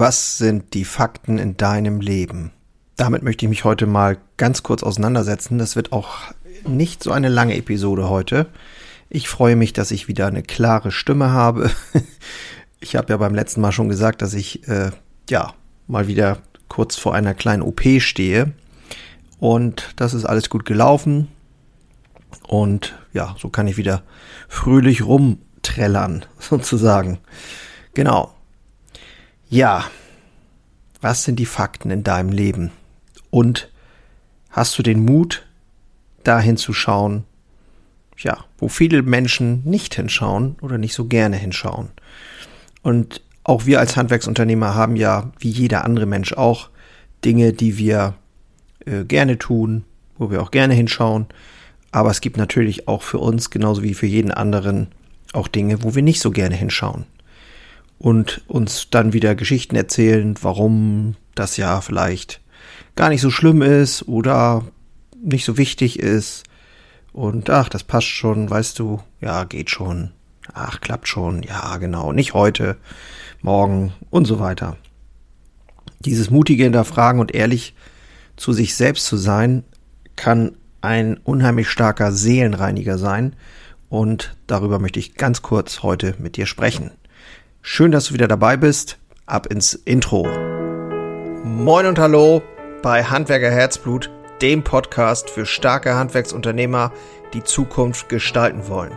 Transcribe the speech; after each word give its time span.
Was 0.00 0.38
sind 0.38 0.74
die 0.74 0.84
Fakten 0.84 1.38
in 1.38 1.56
deinem 1.56 2.00
Leben? 2.00 2.52
Damit 2.94 3.24
möchte 3.24 3.44
ich 3.44 3.48
mich 3.48 3.64
heute 3.64 3.88
mal 3.88 4.18
ganz 4.36 4.62
kurz 4.62 4.84
auseinandersetzen. 4.84 5.58
Das 5.58 5.74
wird 5.74 5.90
auch 5.90 6.18
nicht 6.64 7.02
so 7.02 7.10
eine 7.10 7.28
lange 7.28 7.56
Episode 7.56 8.08
heute. 8.08 8.46
Ich 9.10 9.28
freue 9.28 9.56
mich, 9.56 9.72
dass 9.72 9.90
ich 9.90 10.06
wieder 10.06 10.28
eine 10.28 10.44
klare 10.44 10.92
Stimme 10.92 11.32
habe. 11.32 11.72
Ich 12.80 12.94
habe 12.94 13.12
ja 13.12 13.16
beim 13.16 13.34
letzten 13.34 13.60
Mal 13.60 13.72
schon 13.72 13.88
gesagt, 13.88 14.22
dass 14.22 14.34
ich 14.34 14.68
äh, 14.68 14.92
ja 15.28 15.52
mal 15.88 16.06
wieder 16.06 16.38
kurz 16.68 16.94
vor 16.94 17.12
einer 17.12 17.34
kleinen 17.34 17.62
OP 17.62 17.82
stehe. 17.98 18.52
Und 19.40 19.94
das 19.96 20.14
ist 20.14 20.24
alles 20.24 20.48
gut 20.48 20.64
gelaufen. 20.64 21.26
Und 22.46 22.96
ja, 23.12 23.34
so 23.36 23.48
kann 23.48 23.66
ich 23.66 23.78
wieder 23.78 24.04
fröhlich 24.46 25.04
rumträllern, 25.04 26.24
sozusagen. 26.38 27.18
Genau. 27.94 28.37
Ja, 29.50 29.90
was 31.00 31.24
sind 31.24 31.38
die 31.38 31.46
Fakten 31.46 31.90
in 31.90 32.04
deinem 32.04 32.30
Leben? 32.30 32.70
Und 33.30 33.70
hast 34.50 34.78
du 34.78 34.82
den 34.82 35.02
Mut, 35.02 35.46
dahin 36.22 36.58
zu 36.58 36.74
schauen, 36.74 37.24
ja, 38.18 38.44
wo 38.58 38.68
viele 38.68 39.02
Menschen 39.02 39.62
nicht 39.64 39.94
hinschauen 39.94 40.56
oder 40.60 40.76
nicht 40.76 40.92
so 40.92 41.06
gerne 41.06 41.36
hinschauen? 41.36 41.88
Und 42.82 43.22
auch 43.42 43.64
wir 43.64 43.80
als 43.80 43.96
Handwerksunternehmer 43.96 44.74
haben 44.74 44.96
ja, 44.96 45.30
wie 45.38 45.50
jeder 45.50 45.86
andere 45.86 46.04
Mensch 46.04 46.34
auch, 46.34 46.68
Dinge, 47.24 47.54
die 47.54 47.78
wir 47.78 48.16
äh, 48.84 49.04
gerne 49.04 49.38
tun, 49.38 49.84
wo 50.18 50.30
wir 50.30 50.42
auch 50.42 50.50
gerne 50.50 50.74
hinschauen. 50.74 51.26
Aber 51.90 52.10
es 52.10 52.20
gibt 52.20 52.36
natürlich 52.36 52.86
auch 52.86 53.02
für 53.02 53.18
uns, 53.18 53.48
genauso 53.48 53.82
wie 53.82 53.94
für 53.94 54.06
jeden 54.06 54.30
anderen, 54.30 54.88
auch 55.32 55.48
Dinge, 55.48 55.82
wo 55.82 55.94
wir 55.94 56.02
nicht 56.02 56.20
so 56.20 56.32
gerne 56.32 56.54
hinschauen 56.54 57.06
und 57.98 58.42
uns 58.46 58.90
dann 58.90 59.12
wieder 59.12 59.34
Geschichten 59.34 59.76
erzählen, 59.76 60.34
warum 60.40 61.16
das 61.34 61.56
ja 61.56 61.80
vielleicht 61.80 62.40
gar 62.96 63.08
nicht 63.08 63.20
so 63.20 63.30
schlimm 63.30 63.62
ist 63.62 64.06
oder 64.08 64.64
nicht 65.22 65.44
so 65.44 65.56
wichtig 65.56 65.98
ist. 65.98 66.44
Und 67.12 67.50
ach, 67.50 67.68
das 67.68 67.84
passt 67.84 68.06
schon, 68.06 68.48
weißt 68.48 68.78
du, 68.78 69.00
ja, 69.20 69.44
geht 69.44 69.70
schon. 69.70 70.12
Ach, 70.52 70.80
klappt 70.80 71.08
schon, 71.08 71.42
ja, 71.42 71.76
genau, 71.76 72.12
nicht 72.12 72.34
heute, 72.34 72.76
morgen 73.42 73.92
und 74.10 74.24
so 74.24 74.38
weiter. 74.40 74.76
Dieses 76.00 76.30
mutige 76.30 76.64
Hinterfragen 76.64 77.20
und 77.20 77.34
ehrlich 77.34 77.74
zu 78.36 78.52
sich 78.52 78.76
selbst 78.76 79.06
zu 79.06 79.16
sein, 79.16 79.64
kann 80.16 80.56
ein 80.80 81.16
unheimlich 81.18 81.68
starker 81.68 82.12
Seelenreiniger 82.12 82.98
sein. 82.98 83.34
Und 83.88 84.36
darüber 84.46 84.78
möchte 84.78 85.00
ich 85.00 85.14
ganz 85.14 85.42
kurz 85.42 85.82
heute 85.82 86.14
mit 86.18 86.36
dir 86.36 86.46
sprechen. 86.46 86.92
Schön, 87.60 87.90
dass 87.90 88.06
du 88.06 88.14
wieder 88.14 88.28
dabei 88.28 88.56
bist. 88.56 88.98
Ab 89.26 89.46
ins 89.48 89.74
Intro. 89.74 90.26
Moin 91.44 91.86
und 91.86 91.98
hallo 91.98 92.42
bei 92.82 93.04
Handwerker 93.04 93.50
Herzblut, 93.50 94.10
dem 94.40 94.62
Podcast 94.62 95.28
für 95.28 95.44
starke 95.44 95.94
Handwerksunternehmer, 95.94 96.92
die 97.34 97.44
Zukunft 97.44 98.08
gestalten 98.08 98.68
wollen. 98.68 98.92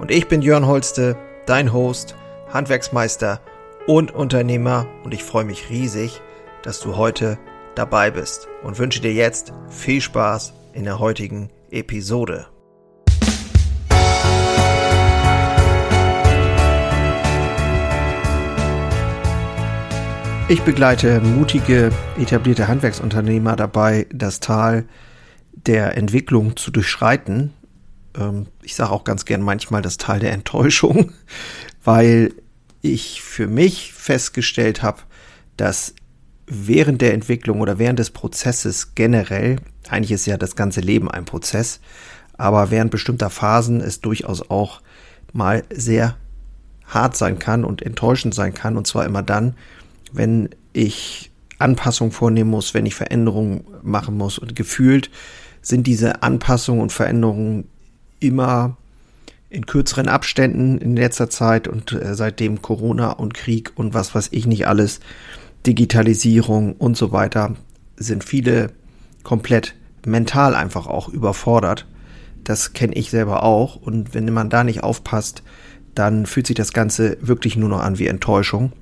Und 0.00 0.10
ich 0.10 0.28
bin 0.28 0.42
Jörn 0.42 0.66
Holste, 0.66 1.16
dein 1.46 1.72
Host, 1.72 2.16
Handwerksmeister 2.52 3.40
und 3.86 4.12
Unternehmer 4.12 4.86
und 5.02 5.12
ich 5.12 5.22
freue 5.22 5.44
mich 5.44 5.68
riesig, 5.68 6.22
dass 6.62 6.80
du 6.80 6.96
heute 6.96 7.38
dabei 7.74 8.10
bist 8.10 8.48
und 8.62 8.78
wünsche 8.78 9.00
dir 9.00 9.12
jetzt 9.12 9.52
viel 9.68 10.00
Spaß 10.00 10.54
in 10.72 10.84
der 10.84 10.98
heutigen 10.98 11.50
Episode. 11.70 12.46
Ich 20.46 20.60
begleite 20.60 21.22
mutige, 21.22 21.90
etablierte 22.18 22.68
Handwerksunternehmer 22.68 23.56
dabei, 23.56 24.06
das 24.12 24.40
Tal 24.40 24.84
der 25.52 25.96
Entwicklung 25.96 26.54
zu 26.58 26.70
durchschreiten. 26.70 27.54
Ähm, 28.14 28.46
ich 28.62 28.74
sage 28.74 28.90
auch 28.90 29.04
ganz 29.04 29.24
gern 29.24 29.40
manchmal 29.40 29.80
das 29.80 29.96
Tal 29.96 30.20
der 30.20 30.32
Enttäuschung, 30.32 31.12
weil 31.84 32.34
ich 32.82 33.22
für 33.22 33.46
mich 33.46 33.94
festgestellt 33.94 34.82
habe, 34.82 35.00
dass 35.56 35.94
während 36.46 37.00
der 37.00 37.14
Entwicklung 37.14 37.62
oder 37.62 37.78
während 37.78 37.98
des 37.98 38.10
Prozesses 38.10 38.94
generell, 38.94 39.56
eigentlich 39.88 40.12
ist 40.12 40.26
ja 40.26 40.36
das 40.36 40.56
ganze 40.56 40.82
Leben 40.82 41.10
ein 41.10 41.24
Prozess, 41.24 41.80
aber 42.36 42.70
während 42.70 42.90
bestimmter 42.90 43.30
Phasen 43.30 43.80
es 43.80 44.02
durchaus 44.02 44.50
auch 44.50 44.82
mal 45.32 45.64
sehr 45.70 46.18
hart 46.86 47.16
sein 47.16 47.38
kann 47.38 47.64
und 47.64 47.80
enttäuschend 47.80 48.34
sein 48.34 48.52
kann, 48.52 48.76
und 48.76 48.86
zwar 48.86 49.06
immer 49.06 49.22
dann, 49.22 49.54
wenn 50.14 50.50
ich 50.72 51.30
Anpassungen 51.58 52.12
vornehmen 52.12 52.50
muss, 52.50 52.74
wenn 52.74 52.86
ich 52.86 52.94
Veränderungen 52.94 53.64
machen 53.82 54.16
muss. 54.16 54.38
Und 54.38 54.56
gefühlt 54.56 55.10
sind 55.62 55.86
diese 55.86 56.22
Anpassungen 56.22 56.82
und 56.82 56.92
Veränderungen 56.92 57.68
immer 58.20 58.76
in 59.50 59.66
kürzeren 59.66 60.08
Abständen 60.08 60.78
in 60.78 60.96
letzter 60.96 61.30
Zeit 61.30 61.68
und 61.68 61.92
äh, 61.92 62.14
seitdem 62.14 62.60
Corona 62.60 63.12
und 63.12 63.34
Krieg 63.34 63.72
und 63.76 63.94
was 63.94 64.14
weiß 64.14 64.28
ich 64.32 64.46
nicht 64.46 64.66
alles, 64.66 65.00
Digitalisierung 65.66 66.74
und 66.74 66.96
so 66.96 67.12
weiter, 67.12 67.54
sind 67.96 68.24
viele 68.24 68.72
komplett 69.22 69.74
mental 70.04 70.54
einfach 70.54 70.86
auch 70.86 71.08
überfordert. 71.08 71.86
Das 72.42 72.74
kenne 72.74 72.94
ich 72.94 73.10
selber 73.10 73.42
auch. 73.42 73.76
Und 73.76 74.12
wenn 74.12 74.30
man 74.32 74.50
da 74.50 74.64
nicht 74.64 74.82
aufpasst, 74.82 75.42
dann 75.94 76.26
fühlt 76.26 76.46
sich 76.46 76.56
das 76.56 76.72
Ganze 76.72 77.16
wirklich 77.20 77.56
nur 77.56 77.68
noch 77.68 77.80
an 77.80 77.98
wie 77.98 78.08
Enttäuschung. 78.08 78.72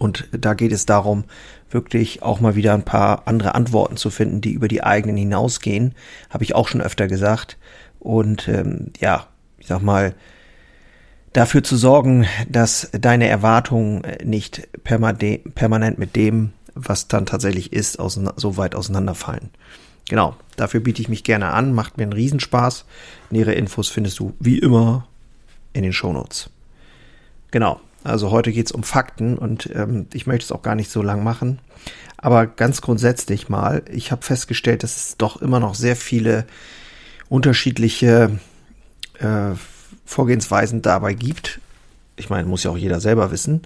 Und 0.00 0.28
da 0.32 0.54
geht 0.54 0.72
es 0.72 0.86
darum, 0.86 1.24
wirklich 1.70 2.22
auch 2.22 2.40
mal 2.40 2.56
wieder 2.56 2.72
ein 2.72 2.86
paar 2.86 3.28
andere 3.28 3.54
Antworten 3.54 3.98
zu 3.98 4.08
finden, 4.08 4.40
die 4.40 4.52
über 4.52 4.66
die 4.66 4.82
eigenen 4.82 5.18
hinausgehen. 5.18 5.94
Habe 6.30 6.42
ich 6.42 6.54
auch 6.54 6.68
schon 6.68 6.80
öfter 6.80 7.06
gesagt. 7.06 7.58
Und 7.98 8.48
ähm, 8.48 8.94
ja, 8.98 9.26
ich 9.58 9.66
sag 9.66 9.82
mal, 9.82 10.14
dafür 11.34 11.62
zu 11.62 11.76
sorgen, 11.76 12.26
dass 12.48 12.88
deine 12.92 13.28
Erwartungen 13.28 14.00
nicht 14.24 14.68
permanent 14.84 15.98
mit 15.98 16.16
dem, 16.16 16.54
was 16.74 17.06
dann 17.08 17.26
tatsächlich 17.26 17.74
ist, 17.74 17.98
so 18.36 18.56
weit 18.56 18.74
auseinanderfallen. 18.74 19.50
Genau, 20.08 20.34
dafür 20.56 20.80
biete 20.80 21.02
ich 21.02 21.10
mich 21.10 21.24
gerne 21.24 21.52
an, 21.52 21.74
macht 21.74 21.98
mir 21.98 22.04
einen 22.04 22.14
Riesenspaß. 22.14 22.86
Nähere 23.28 23.52
Infos 23.52 23.88
findest 23.88 24.18
du 24.18 24.32
wie 24.40 24.58
immer 24.58 25.06
in 25.74 25.82
den 25.82 25.92
Shownotes. 25.92 26.48
Genau, 27.50 27.80
also 28.04 28.30
heute 28.30 28.52
geht 28.52 28.66
es 28.66 28.72
um 28.72 28.82
Fakten 28.82 29.36
und 29.36 29.68
ähm, 29.74 30.06
ich 30.12 30.26
möchte 30.26 30.44
es 30.44 30.52
auch 30.52 30.62
gar 30.62 30.74
nicht 30.74 30.90
so 30.90 31.02
lang 31.02 31.22
machen. 31.22 31.58
Aber 32.16 32.46
ganz 32.46 32.82
grundsätzlich 32.82 33.48
mal, 33.48 33.82
ich 33.90 34.12
habe 34.12 34.22
festgestellt, 34.22 34.82
dass 34.82 34.96
es 34.96 35.16
doch 35.16 35.40
immer 35.40 35.60
noch 35.60 35.74
sehr 35.74 35.96
viele 35.96 36.46
unterschiedliche 37.28 38.38
äh, 39.18 39.52
Vorgehensweisen 40.04 40.82
dabei 40.82 41.14
gibt. 41.14 41.60
Ich 42.16 42.28
meine, 42.28 42.46
muss 42.48 42.64
ja 42.64 42.70
auch 42.70 42.76
jeder 42.76 43.00
selber 43.00 43.30
wissen, 43.30 43.62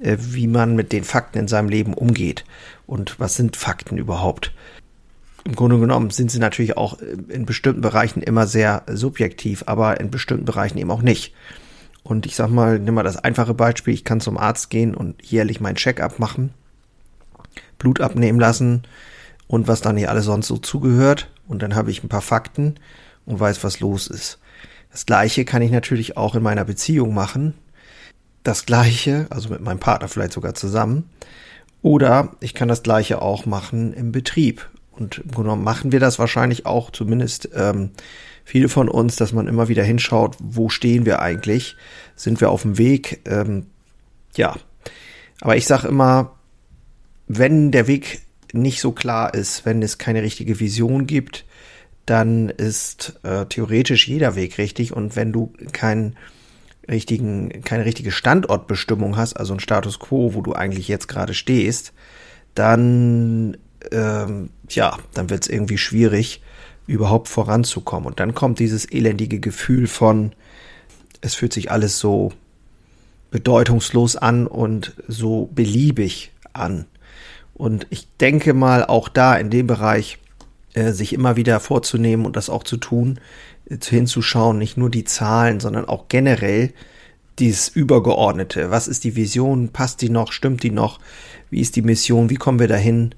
äh, 0.00 0.16
wie 0.20 0.46
man 0.46 0.76
mit 0.76 0.92
den 0.92 1.04
Fakten 1.04 1.38
in 1.38 1.48
seinem 1.48 1.68
Leben 1.68 1.94
umgeht. 1.94 2.44
Und 2.86 3.18
was 3.18 3.34
sind 3.34 3.56
Fakten 3.56 3.98
überhaupt? 3.98 4.52
Im 5.44 5.54
Grunde 5.54 5.78
genommen 5.78 6.10
sind 6.10 6.30
sie 6.30 6.40
natürlich 6.40 6.76
auch 6.76 6.98
in 7.28 7.46
bestimmten 7.46 7.80
Bereichen 7.80 8.20
immer 8.20 8.48
sehr 8.48 8.82
subjektiv, 8.88 9.62
aber 9.66 10.00
in 10.00 10.10
bestimmten 10.10 10.44
Bereichen 10.44 10.78
eben 10.78 10.90
auch 10.90 11.02
nicht. 11.02 11.34
Und 12.06 12.24
ich 12.24 12.36
sag 12.36 12.50
mal, 12.50 12.78
nimm 12.78 12.94
mal 12.94 13.02
das 13.02 13.16
einfache 13.16 13.52
Beispiel, 13.52 13.92
ich 13.92 14.04
kann 14.04 14.20
zum 14.20 14.38
Arzt 14.38 14.70
gehen 14.70 14.94
und 14.94 15.20
jährlich 15.24 15.60
mein 15.60 15.74
Check-up 15.74 16.20
machen, 16.20 16.54
Blut 17.78 18.00
abnehmen 18.00 18.38
lassen 18.38 18.82
und 19.48 19.66
was 19.66 19.80
dann 19.80 19.96
hier 19.96 20.08
alles 20.08 20.26
sonst 20.26 20.46
so 20.46 20.56
zugehört. 20.56 21.28
Und 21.48 21.62
dann 21.62 21.74
habe 21.74 21.90
ich 21.90 22.04
ein 22.04 22.08
paar 22.08 22.22
Fakten 22.22 22.76
und 23.24 23.40
weiß, 23.40 23.64
was 23.64 23.80
los 23.80 24.06
ist. 24.06 24.38
Das 24.92 25.04
gleiche 25.04 25.44
kann 25.44 25.62
ich 25.62 25.72
natürlich 25.72 26.16
auch 26.16 26.36
in 26.36 26.44
meiner 26.44 26.64
Beziehung 26.64 27.12
machen. 27.12 27.54
Das 28.44 28.66
gleiche, 28.66 29.26
also 29.30 29.48
mit 29.48 29.60
meinem 29.60 29.80
Partner 29.80 30.06
vielleicht 30.06 30.32
sogar 30.32 30.54
zusammen. 30.54 31.10
Oder 31.82 32.36
ich 32.38 32.54
kann 32.54 32.68
das 32.68 32.84
gleiche 32.84 33.20
auch 33.20 33.46
machen 33.46 33.92
im 33.92 34.12
Betrieb. 34.12 34.70
Und 34.92 35.24
genommen 35.34 35.64
machen 35.64 35.90
wir 35.90 35.98
das 35.98 36.20
wahrscheinlich 36.20 36.66
auch, 36.66 36.92
zumindest 36.92 37.48
ähm, 37.52 37.90
viele 38.46 38.68
von 38.68 38.88
uns, 38.88 39.16
dass 39.16 39.32
man 39.32 39.48
immer 39.48 39.68
wieder 39.68 39.82
hinschaut, 39.82 40.36
wo 40.38 40.68
stehen 40.68 41.04
wir 41.04 41.20
eigentlich? 41.20 41.76
Sind 42.14 42.40
wir 42.40 42.50
auf 42.50 42.62
dem 42.62 42.78
Weg? 42.78 43.20
Ähm, 43.26 43.66
ja. 44.36 44.56
Aber 45.40 45.56
ich 45.56 45.66
sage 45.66 45.88
immer, 45.88 46.36
wenn 47.26 47.72
der 47.72 47.88
Weg 47.88 48.22
nicht 48.52 48.80
so 48.80 48.92
klar 48.92 49.34
ist, 49.34 49.66
wenn 49.66 49.82
es 49.82 49.98
keine 49.98 50.22
richtige 50.22 50.60
Vision 50.60 51.08
gibt, 51.08 51.44
dann 52.06 52.48
ist 52.48 53.18
äh, 53.24 53.46
theoretisch 53.46 54.06
jeder 54.06 54.36
Weg 54.36 54.58
richtig. 54.58 54.92
Und 54.92 55.16
wenn 55.16 55.32
du 55.32 55.52
keinen 55.72 56.16
richtigen, 56.88 57.64
keine 57.64 57.84
richtige 57.84 58.12
Standortbestimmung 58.12 59.16
hast, 59.16 59.34
also 59.34 59.54
ein 59.54 59.60
Status 59.60 59.98
quo, 59.98 60.34
wo 60.34 60.40
du 60.40 60.52
eigentlich 60.52 60.86
jetzt 60.86 61.08
gerade 61.08 61.34
stehst, 61.34 61.92
dann 62.54 63.56
ähm, 63.90 64.50
ja, 64.68 64.98
dann 65.14 65.30
wird 65.30 65.42
es 65.42 65.48
irgendwie 65.48 65.78
schwierig, 65.78 66.42
überhaupt 66.86 67.28
voranzukommen. 67.28 68.06
Und 68.06 68.20
dann 68.20 68.34
kommt 68.34 68.58
dieses 68.58 68.84
elendige 68.84 69.40
Gefühl 69.40 69.86
von, 69.86 70.32
es 71.20 71.34
fühlt 71.34 71.52
sich 71.52 71.70
alles 71.70 71.98
so 71.98 72.32
bedeutungslos 73.30 74.16
an 74.16 74.46
und 74.46 74.94
so 75.08 75.50
beliebig 75.54 76.32
an. 76.52 76.86
Und 77.54 77.86
ich 77.90 78.06
denke 78.20 78.54
mal, 78.54 78.84
auch 78.84 79.08
da 79.08 79.34
in 79.36 79.50
dem 79.50 79.66
Bereich 79.66 80.18
äh, 80.74 80.92
sich 80.92 81.12
immer 81.12 81.36
wieder 81.36 81.58
vorzunehmen 81.58 82.26
und 82.26 82.36
das 82.36 82.50
auch 82.50 82.62
zu 82.62 82.76
tun, 82.76 83.18
äh, 83.68 83.78
hinzuschauen, 83.78 84.58
nicht 84.58 84.76
nur 84.76 84.90
die 84.90 85.04
Zahlen, 85.04 85.60
sondern 85.60 85.86
auch 85.86 86.08
generell 86.08 86.72
dieses 87.38 87.68
Übergeordnete. 87.68 88.70
Was 88.70 88.88
ist 88.88 89.04
die 89.04 89.16
Vision? 89.16 89.70
Passt 89.70 90.02
die 90.02 90.10
noch? 90.10 90.32
Stimmt 90.32 90.62
die 90.62 90.70
noch? 90.70 91.00
Wie 91.50 91.60
ist 91.60 91.76
die 91.76 91.82
Mission? 91.82 92.30
Wie 92.30 92.36
kommen 92.36 92.58
wir 92.58 92.68
dahin? 92.68 93.14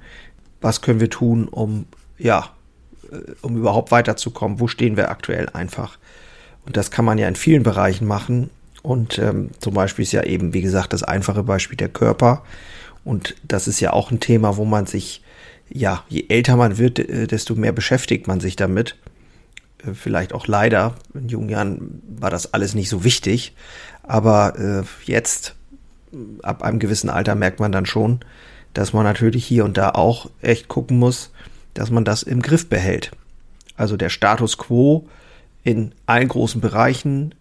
Was 0.61 0.81
können 0.81 1.01
wir 1.01 1.11
tun, 1.11 1.47
um, 1.47 1.87
ja, 2.19 2.51
um 3.43 3.57
überhaupt 3.57 3.91
weiterzukommen? 3.91 4.61
Wo 4.61 4.69
stehen 4.69 4.97
wir 4.97 5.11
aktuell 5.11 5.49
einfach? 5.51 5.99
Und 6.67 6.77
das 6.77 6.91
kann 6.91 7.05
man 7.05 7.19
ja 7.19 7.29
in 7.29 7.37
vielen 7.37 7.63
Bereichen 7.63 8.07
machen. 8.07 8.51
Und 8.83 9.19
ähm, 9.19 9.51
zum 9.59 9.75
Beispiel 9.75 10.03
ist 10.03 10.13
ja 10.13 10.23
eben, 10.25 10.55
wie 10.55 10.63
gesagt, 10.63 10.93
das 10.93 11.03
einfache 11.03 11.43
Beispiel 11.43 11.77
der 11.77 11.89
Körper. 11.89 12.43
Und 13.05 13.37
das 13.43 13.69
ist 13.69 13.81
ja 13.81 13.93
auch 13.93 14.11
ein 14.11 14.21
Thema, 14.21 14.57
wo 14.57 14.65
man 14.65 14.87
sich, 14.87 15.23
ja, 15.69 16.05
je 16.09 16.27
älter 16.29 16.57
man 16.57 16.79
wird, 16.79 16.99
äh, 16.99 17.27
desto 17.27 17.55
mehr 17.55 17.73
beschäftigt 17.73 18.27
man 18.27 18.41
sich 18.41 18.57
damit. 18.57 18.97
Äh, 19.85 19.95
vielleicht 19.95 20.33
auch 20.33 20.47
leider. 20.47 20.95
In 21.15 21.29
jungen 21.29 21.49
Jahren 21.49 22.03
war 22.19 22.31
das 22.31 22.53
alles 22.53 22.75
nicht 22.75 22.89
so 22.89 23.05
wichtig. 23.05 23.55
Aber 24.03 24.59
äh, 24.59 25.11
jetzt, 25.11 25.55
ab 26.43 26.63
einem 26.63 26.79
gewissen 26.79 27.11
Alter, 27.11 27.35
merkt 27.35 27.61
man 27.61 27.73
dann 27.73 27.87
schon, 27.87 28.21
dass 28.75 28.93
man 28.93 29.05
natürlich 29.05 29.45
hier 29.45 29.65
und 29.65 29.77
da 29.77 29.91
auch 29.91 30.31
echt 30.41 30.69
gucken 30.69 30.99
muss, 30.99 31.31
dass 31.79 31.93
man 31.93 32.05
das 32.05 32.25
im 32.25 32.43
Griff 32.43 32.69
behält. 32.69 33.13
Also 33.77 33.97
der 33.97 34.09
Status 34.09 34.59
quo 34.59 35.07
in 35.63 35.95
allen 36.07 36.27
großen 36.27 36.61
Bereichen, 36.61 37.37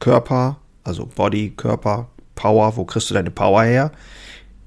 Körper, 0.00 0.58
also 0.82 1.06
Body, 1.06 1.52
Körper, 1.56 2.08
Power, 2.34 2.76
wo 2.76 2.84
kriegst 2.84 3.08
du 3.08 3.14
deine 3.14 3.30
Power 3.30 3.62
her, 3.62 3.92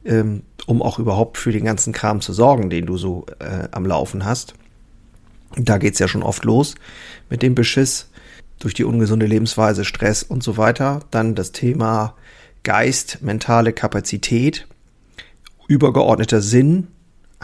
ähm, 0.06 0.44
um 0.68 0.82
auch 0.82 1.00
überhaupt 1.00 1.38
für 1.38 1.52
den 1.52 1.66
ganzen 1.66 1.92
Kram 1.92 2.22
zu 2.22 2.32
sorgen, 2.32 2.70
den 2.70 2.86
du 2.86 2.98
so 2.98 3.26
äh, 3.40 3.68
am 3.72 3.86
Laufen 3.86 4.24
hast. 4.24 4.54
Da 5.58 5.78
geht's 5.78 6.00
ja 6.00 6.08
schon 6.08 6.24
oft 6.24 6.46
los 6.46 6.76
mit 7.30 7.42
dem 7.42 7.56
Beschiss 7.56 8.10
durch 8.60 8.74
die 8.74 8.86
ungesunde 8.86 9.26
Lebensweise, 9.26 9.84
Stress 9.84 10.24
und 10.24 10.44
so 10.44 10.56
weiter. 10.56 11.02
Dann 11.12 11.36
das 11.36 11.52
Thema 11.52 12.16
Geist, 12.64 13.18
mentale 13.22 13.74
Kapazität, 13.74 14.66
übergeordneter 15.68 16.40
Sinn. 16.42 16.88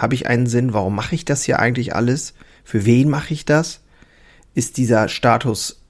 Habe 0.01 0.15
ich 0.15 0.27
einen 0.27 0.47
Sinn? 0.47 0.73
Warum 0.73 0.95
mache 0.95 1.15
ich 1.15 1.25
das 1.25 1.43
hier 1.43 1.59
eigentlich 1.59 1.95
alles? 1.95 2.33
Für 2.63 2.85
wen 2.85 3.09
mache 3.09 3.33
ich 3.33 3.45
das? 3.45 3.81
Ist 4.53 4.77
dieser 4.77 5.07
Status 5.09 5.81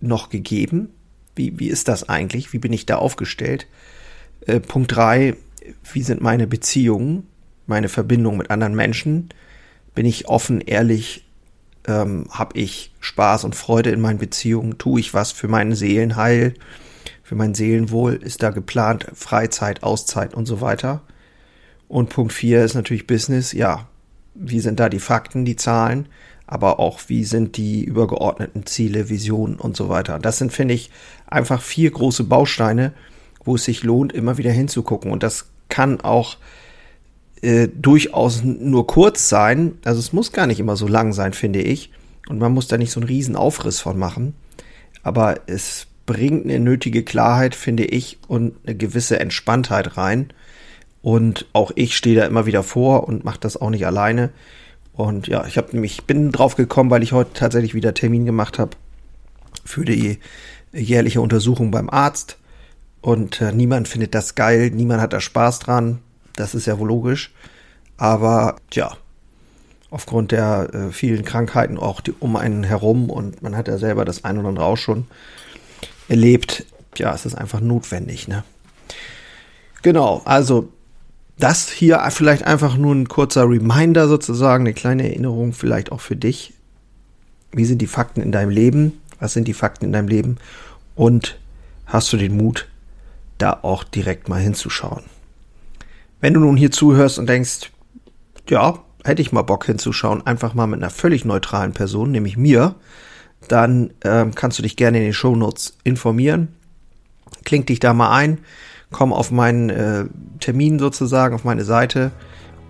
noch 0.00 0.30
gegeben? 0.30 0.90
Wie, 1.36 1.58
wie 1.58 1.68
ist 1.68 1.88
das 1.88 2.08
eigentlich? 2.08 2.52
Wie 2.52 2.58
bin 2.58 2.72
ich 2.72 2.86
da 2.86 2.96
aufgestellt? 2.96 3.66
Äh, 4.46 4.60
Punkt 4.60 4.94
drei: 4.94 5.36
Wie 5.92 6.02
sind 6.02 6.20
meine 6.20 6.46
Beziehungen, 6.46 7.26
meine 7.66 7.88
Verbindungen 7.88 8.38
mit 8.38 8.50
anderen 8.50 8.74
Menschen? 8.74 9.28
Bin 9.94 10.06
ich 10.06 10.28
offen, 10.28 10.60
ehrlich? 10.60 11.26
Ähm, 11.86 12.26
Habe 12.30 12.58
ich 12.58 12.92
Spaß 13.00 13.44
und 13.44 13.54
Freude 13.54 13.90
in 13.90 14.00
meinen 14.00 14.18
Beziehungen? 14.18 14.78
Tue 14.78 15.00
ich 15.00 15.14
was 15.14 15.32
für 15.32 15.48
meinen 15.48 15.74
Seelenheil, 15.74 16.54
für 17.22 17.34
mein 17.34 17.54
Seelenwohl? 17.54 18.14
Ist 18.14 18.42
da 18.42 18.50
geplant 18.50 19.06
Freizeit, 19.14 19.82
Auszeit 19.82 20.34
und 20.34 20.46
so 20.46 20.60
weiter? 20.60 21.02
Und 21.90 22.08
Punkt 22.08 22.32
vier 22.32 22.64
ist 22.64 22.74
natürlich 22.74 23.06
Business. 23.06 23.52
Ja, 23.52 23.88
wie 24.34 24.60
sind 24.60 24.80
da 24.80 24.88
die 24.88 25.00
Fakten, 25.00 25.44
die 25.44 25.56
Zahlen? 25.56 26.08
aber 26.50 26.80
auch 26.80 26.98
wie 27.06 27.24
sind 27.24 27.56
die 27.56 27.84
übergeordneten 27.84 28.66
Ziele, 28.66 29.08
Visionen 29.08 29.54
und 29.54 29.76
so 29.76 29.88
weiter. 29.88 30.18
Das 30.18 30.38
sind, 30.38 30.52
finde 30.52 30.74
ich, 30.74 30.90
einfach 31.28 31.62
vier 31.62 31.92
große 31.92 32.24
Bausteine, 32.24 32.92
wo 33.44 33.54
es 33.54 33.64
sich 33.64 33.84
lohnt, 33.84 34.12
immer 34.12 34.36
wieder 34.36 34.50
hinzugucken. 34.50 35.12
Und 35.12 35.22
das 35.22 35.46
kann 35.68 36.00
auch 36.00 36.38
äh, 37.40 37.68
durchaus 37.68 38.42
nur 38.42 38.88
kurz 38.88 39.28
sein. 39.28 39.78
Also 39.84 40.00
es 40.00 40.12
muss 40.12 40.32
gar 40.32 40.48
nicht 40.48 40.58
immer 40.58 40.74
so 40.74 40.88
lang 40.88 41.12
sein, 41.12 41.34
finde 41.34 41.62
ich. 41.62 41.92
Und 42.28 42.40
man 42.40 42.52
muss 42.52 42.66
da 42.66 42.78
nicht 42.78 42.90
so 42.90 42.98
einen 42.98 43.08
riesen 43.08 43.36
Aufriss 43.36 43.78
von 43.78 43.96
machen. 43.96 44.34
Aber 45.04 45.36
es 45.46 45.86
bringt 46.04 46.46
eine 46.46 46.58
nötige 46.58 47.04
Klarheit, 47.04 47.54
finde 47.54 47.84
ich, 47.84 48.18
und 48.26 48.54
eine 48.66 48.74
gewisse 48.74 49.20
Entspanntheit 49.20 49.96
rein. 49.96 50.32
Und 51.02 51.46
auch 51.52 51.70
ich 51.74 51.96
stehe 51.96 52.16
da 52.16 52.26
immer 52.26 52.46
wieder 52.46 52.62
vor 52.62 53.08
und 53.08 53.24
mache 53.24 53.40
das 53.40 53.56
auch 53.56 53.70
nicht 53.70 53.86
alleine. 53.86 54.30
Und 54.92 55.28
ja, 55.28 55.46
ich 55.46 55.56
habe 55.56 55.72
nämlich 55.72 56.04
bin 56.04 56.30
drauf 56.30 56.56
gekommen, 56.56 56.90
weil 56.90 57.02
ich 57.02 57.12
heute 57.12 57.32
tatsächlich 57.32 57.74
wieder 57.74 57.94
Termin 57.94 58.26
gemacht 58.26 58.58
habe 58.58 58.72
für 59.64 59.84
die 59.84 60.18
jährliche 60.72 61.20
Untersuchung 61.20 61.70
beim 61.70 61.88
Arzt. 61.88 62.36
Und 63.00 63.40
äh, 63.40 63.52
niemand 63.52 63.88
findet 63.88 64.14
das 64.14 64.34
geil, 64.34 64.70
niemand 64.70 65.00
hat 65.00 65.12
da 65.12 65.20
Spaß 65.20 65.60
dran. 65.60 66.00
Das 66.36 66.54
ist 66.54 66.66
ja 66.66 66.78
wohl 66.78 66.88
logisch. 66.88 67.32
Aber 67.96 68.56
tja, 68.70 68.96
aufgrund 69.90 70.32
der 70.32 70.68
äh, 70.72 70.92
vielen 70.92 71.24
Krankheiten 71.24 71.78
auch 71.78 72.00
die, 72.00 72.14
um 72.18 72.36
einen 72.36 72.64
herum 72.64 73.10
und 73.10 73.42
man 73.42 73.56
hat 73.56 73.68
ja 73.68 73.78
selber 73.78 74.04
das 74.04 74.24
ein 74.24 74.38
oder 74.38 74.48
andere 74.48 74.66
auch 74.66 74.76
schon 74.76 75.06
erlebt, 76.08 76.66
ja, 76.96 77.14
es 77.14 77.24
ist 77.24 77.34
einfach 77.34 77.60
notwendig, 77.60 78.28
ne? 78.28 78.44
Genau, 79.82 80.20
also 80.24 80.68
das 81.42 81.68
hier 81.70 82.06
vielleicht 82.10 82.44
einfach 82.44 82.76
nur 82.76 82.94
ein 82.94 83.08
kurzer 83.08 83.48
Reminder 83.48 84.08
sozusagen, 84.08 84.64
eine 84.64 84.74
kleine 84.74 85.08
Erinnerung 85.08 85.52
vielleicht 85.52 85.92
auch 85.92 86.00
für 86.00 86.16
dich. 86.16 86.54
Wie 87.52 87.64
sind 87.64 87.78
die 87.78 87.86
Fakten 87.86 88.20
in 88.20 88.32
deinem 88.32 88.50
Leben? 88.50 89.00
Was 89.18 89.32
sind 89.32 89.48
die 89.48 89.54
Fakten 89.54 89.86
in 89.86 89.92
deinem 89.92 90.08
Leben? 90.08 90.38
Und 90.94 91.38
hast 91.86 92.12
du 92.12 92.16
den 92.16 92.36
Mut, 92.36 92.68
da 93.38 93.58
auch 93.62 93.84
direkt 93.84 94.28
mal 94.28 94.40
hinzuschauen? 94.40 95.02
Wenn 96.20 96.34
du 96.34 96.40
nun 96.40 96.56
hier 96.56 96.70
zuhörst 96.70 97.18
und 97.18 97.28
denkst, 97.28 97.70
ja, 98.48 98.78
hätte 99.04 99.22
ich 99.22 99.32
mal 99.32 99.42
Bock 99.42 99.64
hinzuschauen, 99.66 100.26
einfach 100.26 100.54
mal 100.54 100.66
mit 100.66 100.80
einer 100.80 100.90
völlig 100.90 101.24
neutralen 101.24 101.72
Person, 101.72 102.10
nämlich 102.10 102.36
mir, 102.36 102.74
dann 103.48 103.92
ähm, 104.04 104.34
kannst 104.34 104.58
du 104.58 104.62
dich 104.62 104.76
gerne 104.76 104.98
in 104.98 105.04
den 105.04 105.12
Show 105.14 105.34
Notes 105.34 105.76
informieren. 105.82 106.48
Kling 107.44 107.64
dich 107.64 107.80
da 107.80 107.94
mal 107.94 108.14
ein 108.14 108.38
komm 108.90 109.12
auf 109.12 109.30
meinen 109.30 109.70
äh, 109.70 110.04
Termin 110.40 110.78
sozusagen, 110.78 111.34
auf 111.34 111.44
meine 111.44 111.64
Seite 111.64 112.10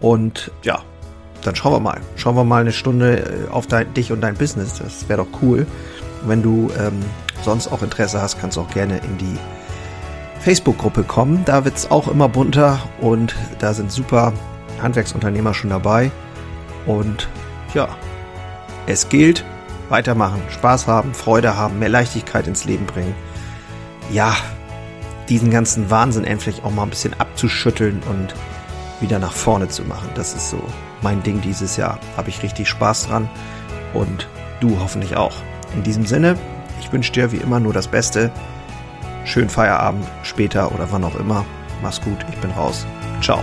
und 0.01 0.51
ja, 0.63 0.81
dann 1.43 1.57
schauen 1.57 1.73
wir 1.73 1.81
mal. 1.81 2.01
Schauen 2.17 2.37
wir 2.37 2.45
mal 2.45 2.61
eine 2.61 2.73
Stunde 2.73 3.19
äh, 3.19 3.51
auf 3.51 3.67
dein, 3.67 3.93
dich 3.95 4.13
und 4.13 4.21
dein 4.21 4.35
Business. 4.35 4.79
Das 4.79 5.09
wäre 5.09 5.25
doch 5.25 5.43
cool. 5.43 5.67
Wenn 6.27 6.43
du 6.43 6.71
ähm, 6.79 7.01
sonst 7.43 7.69
auch 7.69 7.83
Interesse 7.83 8.21
hast, 8.21 8.41
kannst 8.41 8.57
du 8.57 8.61
auch 8.61 8.71
gerne 8.71 8.99
in 8.99 9.19
die 9.19 9.39
Facebook-Gruppe 10.41 11.03
kommen. 11.03 11.43
Da 11.45 11.65
wird 11.65 11.77
es 11.77 11.91
auch 11.91 12.09
immer 12.09 12.29
bunter 12.29 12.81
und 13.01 13.35
da 13.59 13.73
sind 13.73 13.91
super 13.91 14.33
Handwerksunternehmer 14.83 15.55
schon 15.55 15.71
dabei. 15.71 16.11
Und 16.87 17.29
ja, 17.75 17.89
es 18.87 19.09
gilt, 19.09 19.45
weitermachen, 19.89 20.41
Spaß 20.51 20.87
haben, 20.87 21.15
Freude 21.15 21.57
haben, 21.57 21.79
mehr 21.79 21.89
Leichtigkeit 21.89 22.47
ins 22.47 22.65
Leben 22.65 22.87
bringen. 22.87 23.15
Ja, 24.11 24.35
diesen 25.31 25.51
ganzen 25.51 25.91
Wahnsinn 25.91 26.25
endlich 26.25 26.63
auch 26.65 26.73
mal 26.73 26.83
ein 26.83 26.91
bisschen 26.91 27.19
abzuschütteln 27.19 28.03
und 28.11 28.35
wieder 29.01 29.19
nach 29.19 29.33
vorne 29.33 29.69
zu 29.69 29.85
machen. 29.85 30.11
Das 30.15 30.35
ist 30.35 30.51
so 30.51 30.63
mein 31.03 31.23
Ding 31.23 31.41
dieses 31.41 31.77
Jahr. 31.77 31.99
Habe 32.17 32.29
ich 32.29 32.43
richtig 32.43 32.69
Spaß 32.69 33.07
dran 33.07 33.31
und 33.95 34.29
du 34.61 34.79
hoffentlich 34.81 35.17
auch. 35.17 35.37
In 35.75 35.83
diesem 35.83 36.05
Sinne, 36.05 36.37
ich 36.81 36.93
wünsche 36.93 37.13
dir 37.13 37.33
wie 37.33 37.37
immer 37.37 37.61
nur 37.61 37.73
das 37.73 37.89
Beste. 37.89 38.31
Schönen 39.25 39.51
Feierabend 39.51 40.07
später 40.25 40.73
oder 40.73 40.91
wann 40.91 41.05
auch 41.05 41.15
immer. 41.15 41.47
Mach's 41.83 42.01
gut, 42.01 42.19
ich 42.31 42.37
bin 42.39 42.51
raus. 42.51 42.85
Ciao. 43.23 43.43